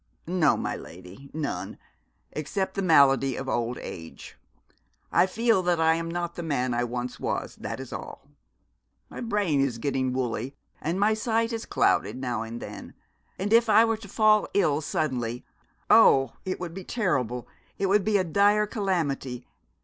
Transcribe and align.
'No, 0.25 0.57
my 0.57 0.75
lady, 0.75 1.29
none 1.31 1.77
except 2.31 2.73
the 2.73 2.81
malady 2.81 3.35
of 3.35 3.47
old 3.47 3.77
age. 3.77 4.35
I 5.11 5.27
feel 5.27 5.61
that 5.61 5.79
I 5.79 5.93
am 5.93 6.09
not 6.09 6.33
the 6.33 6.41
man 6.41 6.73
I 6.73 6.83
once 6.85 7.19
was, 7.19 7.55
that 7.57 7.79
is 7.79 7.93
all. 7.93 8.27
My 9.11 9.21
brain 9.21 9.61
is 9.61 9.77
getting 9.77 10.11
woolly, 10.11 10.55
and 10.81 10.99
my 10.99 11.13
sight 11.13 11.53
is 11.53 11.67
clouded 11.67 12.17
now 12.17 12.41
and 12.41 12.59
then. 12.59 12.95
And 13.37 13.53
if 13.53 13.69
I 13.69 13.85
were 13.85 13.97
to 13.97 14.07
fall 14.07 14.47
ill 14.55 14.81
suddenly' 14.81 15.45
'Oh, 15.91 16.33
it 16.45 16.59
would 16.59 16.73
be 16.73 16.83
terrible, 16.83 17.47
it 17.77 17.85
would 17.85 18.03
be 18.03 18.17
a 18.17 18.23
dire 18.23 18.65
calamity! 18.65 19.45